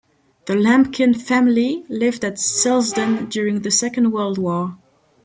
The 0.47 0.55
Lampkin 0.55 1.15
family 1.15 1.85
lived 1.87 2.25
at 2.25 2.39
Silsden 2.39 3.29
during 3.29 3.61
the 3.61 3.69
Second 3.69 4.11
World 4.11 4.39
War. 4.39 4.75